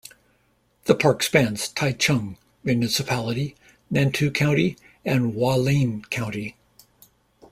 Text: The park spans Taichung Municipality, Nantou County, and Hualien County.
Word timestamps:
The 0.85 0.95
park 0.95 1.21
spans 1.21 1.69
Taichung 1.69 2.37
Municipality, 2.63 3.55
Nantou 3.93 4.33
County, 4.33 4.75
and 5.05 5.35
Hualien 5.35 6.09
County. 6.09 6.55